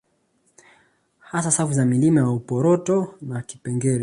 Hasa 1.19 1.51
safu 1.51 1.73
za 1.73 1.85
milima 1.85 2.21
ya 2.21 2.29
Uporoto 2.29 3.15
na 3.21 3.35
ya 3.35 3.41
Kipengere 3.41 3.99